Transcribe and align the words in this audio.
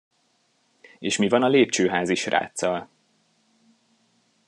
És 0.99 1.17
mi 1.17 1.29
van 1.29 1.43
a 1.43 1.47
lépcsőházi 1.47 2.15
sráccal? 2.15 2.89